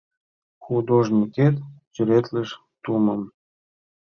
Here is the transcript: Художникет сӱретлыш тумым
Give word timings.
Художникет 0.65 1.55
сӱретлыш 1.93 2.49
тумым 2.83 3.21